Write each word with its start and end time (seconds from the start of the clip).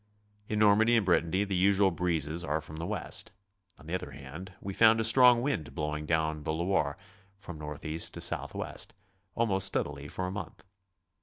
In 0.49 0.57
Normandy 0.57 0.97
and 0.97 1.05
Brittany 1.05 1.43
the 1.43 1.55
usual 1.55 1.91
breezes 1.91 2.43
are 2.43 2.59
from 2.59 2.77
the 2.77 2.87
west. 2.87 3.31
On 3.77 3.85
the 3.85 3.93
other 3.93 4.09
hand, 4.09 4.51
we 4.59 4.73
found 4.73 4.99
a 4.99 5.03
strong 5.03 5.43
wdnd 5.43 5.75
blowing 5.75 6.07
down 6.07 6.41
the 6.41 6.53
Loire, 6.53 6.97
from 7.37 7.59
north 7.59 7.85
east 7.85 8.15
to 8.15 8.19
southwest, 8.21 8.95
almost 9.35 9.67
steadily 9.67 10.07
for 10.07 10.25
a 10.25 10.31
month. 10.31 10.63